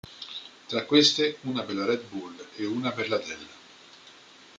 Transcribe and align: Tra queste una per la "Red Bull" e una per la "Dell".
Tra 0.69 0.83
queste 0.85 1.37
una 1.43 1.61
per 1.61 1.75
la 1.75 1.85
"Red 1.85 2.07
Bull" 2.09 2.35
e 2.55 2.65
una 2.65 2.91
per 2.91 3.07
la 3.07 3.19
"Dell". 3.19 3.45